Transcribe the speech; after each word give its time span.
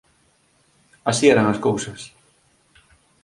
Así 1.11 1.25
eran 1.33 1.47
as 1.49 1.59
cousas. 1.67 2.01